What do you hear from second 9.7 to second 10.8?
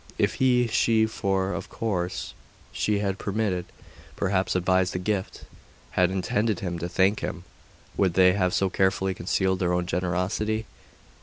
own generosity?....